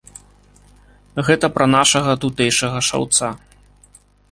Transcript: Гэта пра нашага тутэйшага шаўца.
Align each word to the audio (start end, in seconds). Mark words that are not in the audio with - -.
Гэта 1.27 1.45
пра 1.59 1.67
нашага 1.75 2.11
тутэйшага 2.25 2.79
шаўца. 2.91 3.33